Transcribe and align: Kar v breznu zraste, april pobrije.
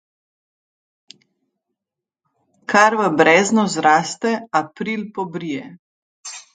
Kar 2.75 2.91
v 3.03 3.13
breznu 3.21 3.69
zraste, 3.77 4.35
april 4.65 5.09
pobrije. 5.15 5.75